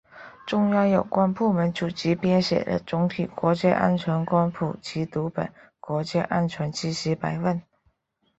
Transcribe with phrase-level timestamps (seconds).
[0.47, 5.45] 中央有关部门组织编写了总体国家安全观普及读本——
[5.79, 7.57] 《国家安全知识百问》